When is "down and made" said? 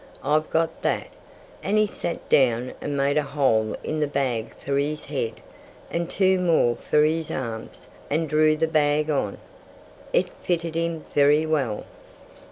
2.27-3.17